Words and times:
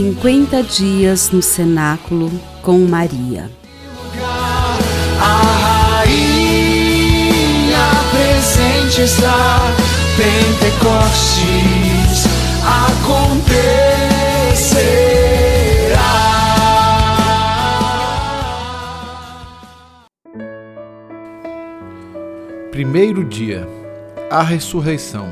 50 0.00 0.62
dias 0.62 1.30
no 1.30 1.42
cenáculo 1.42 2.30
com 2.62 2.78
Maria. 2.86 3.50
A 5.20 6.00
rainha 6.00 7.36
presente 8.10 9.02
está, 9.02 9.58
Pentecostes 10.16 11.44
acontecerá. 12.64 13.60
Primeiro 22.70 23.22
dia, 23.22 23.68
a 24.30 24.42
ressurreição. 24.42 25.30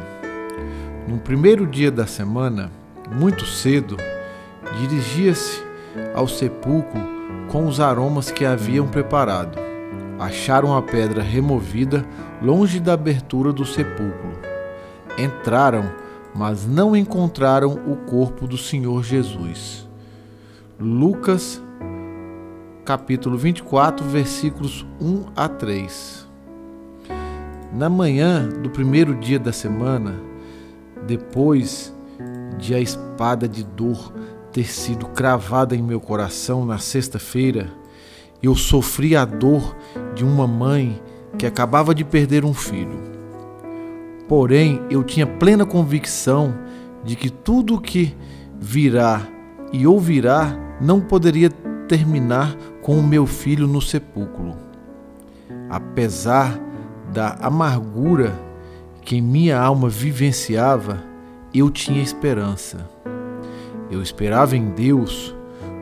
No 1.09 1.17
primeiro 1.17 1.67
dia 1.67 1.91
da 1.91 2.07
semana, 2.07 2.71
muito 3.11 3.47
cedo, 3.47 3.97
dirigia-se 4.79 5.63
ao 6.15 6.29
sepulcro 6.29 7.01
com 7.49 7.67
os 7.67 7.81
aromas 7.81 8.31
que 8.31 8.45
haviam 8.45 8.87
preparado. 8.87 9.59
Acharam 10.19 10.77
a 10.77 10.83
pedra 10.83 11.23
removida 11.23 12.05
longe 12.43 12.79
da 12.79 12.93
abertura 12.93 13.53
do 13.53 13.65
sepulcro. 13.65 14.39
Entraram, 15.19 15.91
mas 16.35 16.67
não 16.67 16.95
encontraram 16.95 17.73
o 17.73 17.97
corpo 17.97 18.47
do 18.47 18.57
Senhor 18.57 19.03
Jesus. 19.03 19.89
Lucas, 20.79 21.63
capítulo 22.85 23.37
24, 23.37 24.07
versículos 24.07 24.87
1 25.01 25.25
a 25.35 25.49
3. 25.49 26.29
Na 27.73 27.89
manhã 27.89 28.49
do 28.49 28.71
primeiro 28.71 29.15
dia 29.15 29.39
da 29.39 29.53
semana, 29.53 30.15
depois 31.07 31.95
de 32.57 32.75
a 32.75 32.81
espada 32.81 33.49
de 33.49 33.63
dor 33.65 34.13
ter 34.59 34.65
sido 34.65 35.07
cravada 35.07 35.77
em 35.77 35.81
meu 35.81 36.01
coração 36.01 36.67
na 36.67 36.79
sexta-feira, 36.79 37.71
eu 38.43 38.57
sofri 38.57 39.15
a 39.15 39.25
dor 39.25 39.77
de 40.17 40.25
uma 40.25 40.49
mãe 40.49 41.01
que 41.39 41.47
acabava 41.47 41.95
de 41.95 42.05
perder 42.05 42.45
um 42.45 42.53
filho. 42.53 42.99
Porém, 44.27 44.83
eu 44.91 45.05
tinha 45.05 45.29
plena 45.29 45.65
convicção 45.65 46.53
de 47.05 47.15
que 47.15 47.31
tudo 47.31 47.77
o 47.77 47.81
que 47.81 48.17
virá 48.59 49.23
e 49.73 49.87
ouvirá 49.87 50.59
não 50.81 51.01
poderia 51.01 51.51
terminar 51.87 52.57
com 52.83 52.99
o 52.99 53.03
meu 53.03 53.27
filho 53.27 53.69
no 53.69 53.81
sepulcro. 53.81 54.57
Apesar 55.71 56.59
da 57.13 57.35
amargura 57.41 58.37
que 59.03 59.21
minha 59.21 59.57
alma 59.57 59.89
vivenciava, 59.89 61.01
eu 61.55 61.71
tinha 61.71 62.03
esperança. 62.03 62.98
Eu 63.91 64.03
esperava 64.03 64.57
em 64.57 64.71
Deus, 64.71 65.35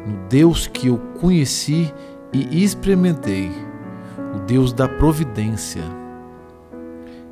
no 0.06 0.28
Deus 0.28 0.66
que 0.66 0.88
eu 0.88 0.98
conheci 1.20 1.92
e 2.32 2.62
experimentei, 2.62 3.50
o 4.34 4.38
Deus 4.40 4.72
da 4.72 4.88
providência. 4.88 5.82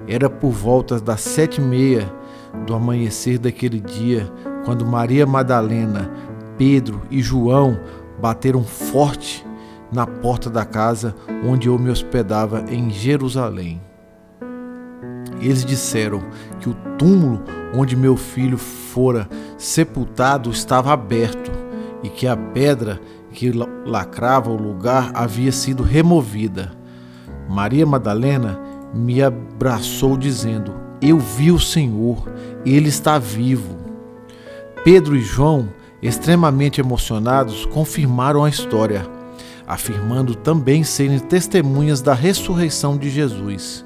Era 0.07 0.29
por 0.29 0.51
volta 0.51 1.01
das 1.01 1.21
sete 1.21 1.61
e 1.61 1.65
meia 1.65 2.13
do 2.67 2.75
amanhecer 2.75 3.39
daquele 3.39 3.81
dia, 3.81 4.31
quando 4.65 4.87
Maria 4.87 5.27
Madalena, 5.27 6.11
Pedro 6.59 7.03
e 7.11 7.21
João 7.23 7.79
bateram 8.21 8.63
forte 8.63 9.45
na 9.93 10.07
porta 10.07 10.51
da 10.51 10.65
casa 10.65 11.15
onde 11.45 11.69
eu 11.69 11.79
me 11.79 11.91
hospedava 11.91 12.65
em 12.69 12.91
Jerusalém. 12.91 13.81
Eles 15.41 15.65
disseram 15.65 16.23
que 16.61 16.69
o 16.69 16.75
túmulo 16.99 17.43
onde 17.75 17.97
meu 17.97 18.17
filho 18.17 18.57
fora 18.57 19.29
sepultado 19.65 20.51
estava 20.51 20.93
aberto 20.93 21.51
e 22.03 22.09
que 22.09 22.27
a 22.27 22.37
pedra 22.37 23.01
que 23.33 23.51
lacrava 23.51 24.51
o 24.51 24.57
lugar 24.57 25.11
havia 25.15 25.51
sido 25.51 25.83
removida. 25.83 26.73
Maria 27.49 27.87
Madalena 27.87 28.61
me 28.95 29.23
abraçou 29.23 30.17
dizendo: 30.17 30.75
Eu 31.01 31.19
vi 31.19 31.51
o 31.51 31.59
Senhor, 31.59 32.31
ele 32.65 32.89
está 32.89 33.19
vivo. 33.19 33.75
Pedro 34.85 35.17
e 35.17 35.23
João, 35.23 35.69
extremamente 36.03 36.81
emocionados, 36.81 37.65
confirmaram 37.67 38.45
a 38.45 38.51
história, 38.51 39.07
afirmando 39.67 40.35
também 40.35 40.85
serem 40.85 41.19
testemunhas 41.19 42.03
da 42.03 42.13
ressurreição 42.13 42.99
de 42.99 43.09
Jesus. 43.09 43.85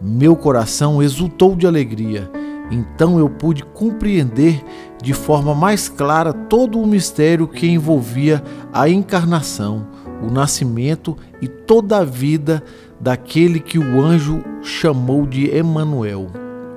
Meu 0.00 0.34
coração 0.34 1.02
exultou 1.02 1.54
de 1.54 1.66
alegria. 1.66 2.30
Então 2.70 3.18
eu 3.18 3.28
pude 3.28 3.62
compreender 3.62 4.62
de 5.02 5.12
forma 5.12 5.54
mais 5.54 5.88
clara 5.88 6.32
todo 6.32 6.80
o 6.80 6.86
mistério 6.86 7.46
que 7.46 7.66
envolvia 7.66 8.42
a 8.72 8.88
encarnação, 8.88 9.86
o 10.22 10.30
nascimento 10.30 11.16
e 11.42 11.48
toda 11.48 11.98
a 11.98 12.04
vida 12.04 12.62
daquele 12.98 13.60
que 13.60 13.78
o 13.78 14.00
anjo 14.00 14.42
chamou 14.62 15.26
de 15.26 15.50
Emanuel, 15.54 16.28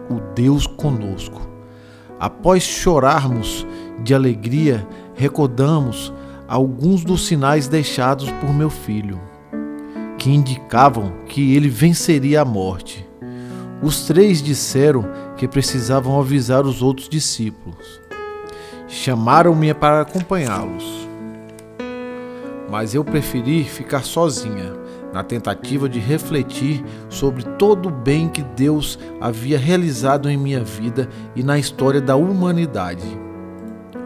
o 0.09 0.19
Deus 0.35 0.67
conosco. 0.67 1.47
Após 2.19 2.63
chorarmos 2.63 3.65
de 4.03 4.13
alegria, 4.13 4.85
recordamos 5.15 6.13
alguns 6.47 7.03
dos 7.03 7.27
sinais 7.27 7.67
deixados 7.67 8.29
por 8.31 8.53
meu 8.53 8.69
filho, 8.69 9.19
que 10.17 10.31
indicavam 10.31 11.13
que 11.27 11.55
ele 11.55 11.69
venceria 11.69 12.41
a 12.41 12.45
morte. 12.45 13.07
Os 13.81 14.07
três 14.07 14.41
disseram 14.41 15.05
que 15.37 15.47
precisavam 15.47 16.19
avisar 16.19 16.65
os 16.65 16.81
outros 16.81 17.07
discípulos. 17.07 18.01
Chamaram-me 18.87 19.73
para 19.73 20.01
acompanhá-los. 20.01 21.07
Mas 22.69 22.93
eu 22.93 23.03
preferi 23.03 23.63
ficar 23.63 24.03
sozinha, 24.03 24.73
na 25.13 25.23
tentativa 25.23 25.87
de 25.87 25.99
refletir 25.99 26.83
sobre 27.09 27.43
todo 27.57 27.87
o 27.87 27.91
bem 27.91 28.27
que 28.27 28.43
Deus 28.43 28.99
havia 29.21 29.57
realizado 29.57 30.29
em 30.29 30.37
minha 30.37 30.63
vida 30.63 31.07
e 31.35 31.43
na 31.43 31.57
história 31.57 32.01
da 32.01 32.15
humanidade. 32.15 33.07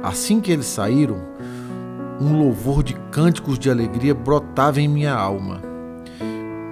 Assim 0.03 0.39
que 0.39 0.51
eles 0.51 0.67
saíram, 0.67 1.21
um 2.19 2.37
louvor 2.37 2.83
de 2.83 2.93
cânticos 3.11 3.57
de 3.57 3.69
alegria 3.69 4.13
brotava 4.13 4.79
em 4.79 4.87
minha 4.87 5.13
alma. 5.13 5.61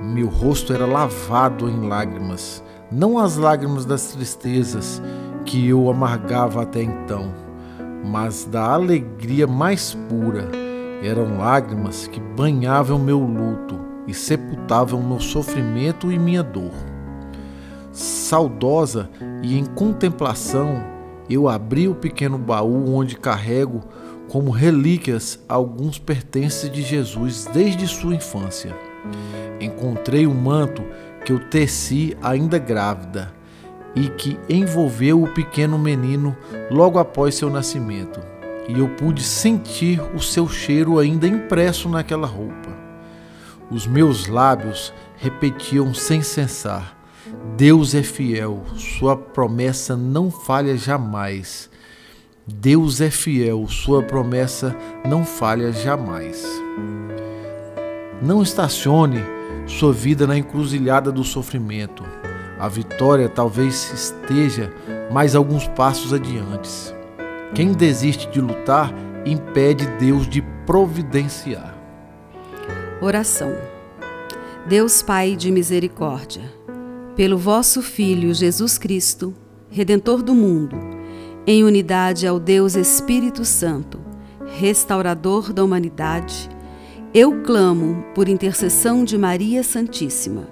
Meu 0.03 0.27
rosto 0.27 0.73
era 0.73 0.85
lavado 0.85 1.67
em 1.69 1.87
lágrimas 1.87 2.63
não 2.91 3.19
as 3.19 3.37
lágrimas 3.37 3.85
das 3.85 4.07
tristezas 4.07 5.01
que 5.45 5.67
eu 5.67 5.89
amargava 5.89 6.63
até 6.63 6.81
então, 6.81 7.33
mas 8.03 8.45
da 8.45 8.73
alegria 8.73 9.45
mais 9.45 9.95
pura. 10.07 10.47
Eram 11.03 11.37
lágrimas 11.37 12.07
que 12.07 12.19
banhavam 12.19 12.99
meu 12.99 13.19
luto 13.19 13.79
e 14.07 14.13
sepultavam 14.13 15.01
meu 15.01 15.19
sofrimento 15.19 16.11
e 16.11 16.19
minha 16.19 16.43
dor. 16.43 16.73
Saudosa 17.91 19.09
e 19.43 19.57
em 19.57 19.65
contemplação, 19.65 20.83
eu 21.29 21.47
abri 21.47 21.87
o 21.87 21.95
pequeno 21.95 22.37
baú 22.37 22.93
onde 22.95 23.15
carrego 23.15 23.81
como 24.29 24.51
relíquias 24.51 25.39
alguns 25.47 25.99
pertences 25.99 26.69
de 26.69 26.81
Jesus 26.81 27.47
desde 27.51 27.87
sua 27.87 28.15
infância. 28.15 28.75
Encontrei 29.59 30.27
um 30.27 30.33
manto 30.33 30.83
que 31.29 31.33
eu 31.33 31.37
teci 31.37 32.17
ainda 32.23 32.57
grávida 32.57 33.31
e 33.95 34.09
que 34.09 34.39
envolveu 34.49 35.21
o 35.21 35.31
pequeno 35.31 35.77
menino 35.77 36.35
logo 36.71 36.97
após 36.97 37.35
seu 37.35 37.51
nascimento. 37.51 38.19
E 38.67 38.79
eu 38.79 38.89
pude 38.89 39.21
sentir 39.21 40.01
o 40.15 40.19
seu 40.19 40.49
cheiro 40.49 40.97
ainda 40.97 41.27
impresso 41.27 41.87
naquela 41.87 42.25
roupa. 42.25 42.75
Os 43.69 43.85
meus 43.85 44.25
lábios 44.25 44.91
repetiam 45.17 45.93
sem 45.93 46.23
cessar: 46.23 46.97
Deus 47.55 47.93
é 47.93 48.01
fiel, 48.01 48.63
sua 48.75 49.15
promessa 49.15 49.95
não 49.95 50.31
falha 50.31 50.75
jamais. 50.75 51.69
Deus 52.47 53.01
é 53.01 53.11
fiel, 53.11 53.67
sua 53.67 54.01
promessa 54.01 54.75
não 55.07 55.23
falha 55.23 55.71
jamais. 55.71 56.43
Não 58.19 58.41
estacione 58.41 59.23
sua 59.69 59.93
vida 59.93 60.25
na 60.25 60.37
encruzilhada 60.37 61.11
do 61.11 61.23
sofrimento. 61.23 62.03
A 62.59 62.67
vitória 62.67 63.29
talvez 63.29 63.93
esteja 63.93 64.73
mais 65.11 65.35
alguns 65.35 65.67
passos 65.69 66.11
adiante. 66.11 66.69
Quem 67.53 67.71
desiste 67.71 68.29
de 68.29 68.41
lutar 68.41 68.93
impede 69.25 69.85
Deus 69.99 70.27
de 70.27 70.41
providenciar. 70.65 71.75
Oração. 73.01 73.55
Deus 74.67 75.01
Pai 75.01 75.35
de 75.35 75.51
misericórdia, 75.51 76.43
pelo 77.15 77.37
vosso 77.37 77.81
Filho 77.81 78.33
Jesus 78.33 78.77
Cristo, 78.77 79.33
Redentor 79.71 80.23
do 80.23 80.33
mundo, 80.33 80.75
em 81.45 81.63
unidade 81.63 82.27
ao 82.27 82.39
Deus 82.39 82.75
Espírito 82.75 83.45
Santo, 83.45 83.99
restaurador 84.57 85.53
da 85.53 85.63
humanidade, 85.63 86.49
eu 87.13 87.41
clamo 87.41 88.05
por 88.13 88.29
intercessão 88.29 89.03
de 89.03 89.17
Maria 89.17 89.63
Santíssima, 89.63 90.47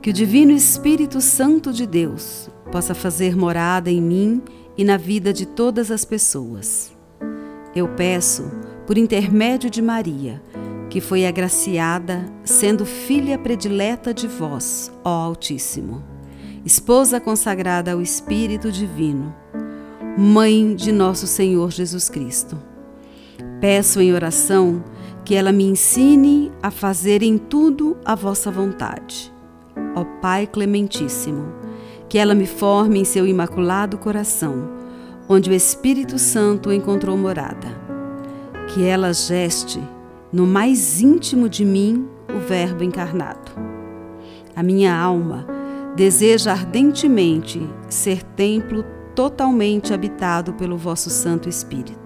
que 0.00 0.10
o 0.10 0.12
Divino 0.12 0.52
Espírito 0.52 1.20
Santo 1.20 1.72
de 1.72 1.84
Deus 1.84 2.48
possa 2.70 2.94
fazer 2.94 3.36
morada 3.36 3.90
em 3.90 4.00
mim 4.00 4.42
e 4.76 4.84
na 4.84 4.96
vida 4.96 5.32
de 5.32 5.46
todas 5.46 5.90
as 5.90 6.04
pessoas. 6.04 6.92
Eu 7.74 7.88
peço, 7.88 8.44
por 8.86 8.96
intermédio 8.96 9.68
de 9.68 9.82
Maria, 9.82 10.40
que 10.88 11.00
foi 11.00 11.26
agraciada, 11.26 12.24
sendo 12.44 12.86
filha 12.86 13.36
predileta 13.36 14.14
de 14.14 14.28
vós, 14.28 14.92
ó 15.04 15.10
Altíssimo, 15.10 16.04
esposa 16.64 17.18
consagrada 17.18 17.92
ao 17.92 18.00
Espírito 18.00 18.70
Divino, 18.70 19.34
mãe 20.16 20.72
de 20.72 20.92
nosso 20.92 21.26
Senhor 21.26 21.72
Jesus 21.72 22.08
Cristo. 22.08 22.56
Peço 23.60 24.00
em 24.00 24.12
oração 24.12 24.84
que 25.26 25.34
ela 25.34 25.50
me 25.50 25.64
ensine 25.64 26.52
a 26.62 26.70
fazer 26.70 27.20
em 27.20 27.36
tudo 27.36 27.96
a 28.04 28.14
vossa 28.14 28.48
vontade. 28.48 29.34
Ó 29.96 30.04
Pai 30.22 30.46
Clementíssimo, 30.46 31.52
que 32.08 32.16
ela 32.16 32.32
me 32.32 32.46
forme 32.46 33.00
em 33.00 33.04
seu 33.04 33.26
imaculado 33.26 33.98
coração, 33.98 34.70
onde 35.28 35.50
o 35.50 35.52
Espírito 35.52 36.16
Santo 36.16 36.72
encontrou 36.72 37.18
morada. 37.18 37.66
Que 38.68 38.84
ela 38.84 39.12
geste 39.12 39.82
no 40.32 40.46
mais 40.46 41.00
íntimo 41.00 41.48
de 41.48 41.64
mim 41.64 42.06
o 42.32 42.38
Verbo 42.38 42.84
encarnado. 42.84 43.50
A 44.54 44.62
minha 44.62 44.96
alma 44.96 45.44
deseja 45.96 46.52
ardentemente 46.52 47.68
ser 47.88 48.22
templo 48.22 48.84
totalmente 49.12 49.92
habitado 49.92 50.52
pelo 50.52 50.76
vosso 50.76 51.10
Santo 51.10 51.48
Espírito. 51.48 52.05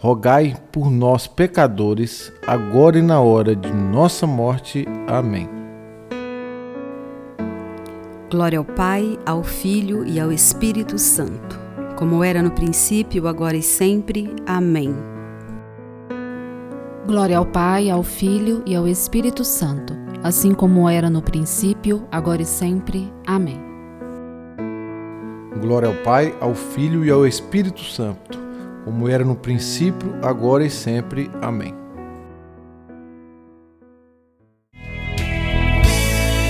rogai 0.00 0.56
por 0.72 0.90
nós, 0.90 1.26
pecadores, 1.26 2.32
agora 2.46 2.98
e 2.98 3.02
na 3.02 3.20
hora 3.20 3.54
de 3.54 3.70
nossa 3.70 4.26
morte. 4.26 4.88
Amém. 5.06 5.46
Glória 8.30 8.58
ao 8.58 8.64
Pai, 8.64 9.18
ao 9.26 9.44
Filho 9.44 10.06
e 10.06 10.18
ao 10.18 10.32
Espírito 10.32 10.98
Santo, 10.98 11.60
como 11.96 12.24
era 12.24 12.42
no 12.42 12.50
princípio, 12.50 13.28
agora 13.28 13.58
e 13.58 13.62
sempre. 13.62 14.34
Amém. 14.46 14.96
Glória 17.06 17.36
ao 17.36 17.44
Pai, 17.44 17.90
ao 17.90 18.02
Filho 18.02 18.62
e 18.64 18.74
ao 18.74 18.88
Espírito 18.88 19.44
Santo, 19.44 19.94
assim 20.22 20.54
como 20.54 20.88
era 20.88 21.10
no 21.10 21.20
princípio, 21.20 22.06
agora 22.10 22.40
e 22.40 22.46
sempre. 22.46 23.12
Amém. 23.26 23.60
Glória 25.60 25.88
ao 25.88 25.94
Pai, 25.96 26.34
ao 26.40 26.54
Filho 26.54 27.04
e 27.04 27.10
ao 27.10 27.26
Espírito 27.26 27.82
Santo 27.82 28.39
como 28.84 29.08
era 29.08 29.24
no 29.24 29.36
princípio, 29.36 30.14
agora 30.22 30.64
e 30.64 30.70
sempre. 30.70 31.30
Amém. 31.40 31.74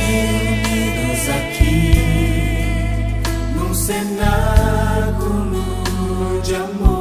Reunidos 0.06 1.28
aqui 1.28 1.94
num 3.54 3.75
cenáculo 3.75 5.62
de 6.42 6.54
amor. 6.54 7.00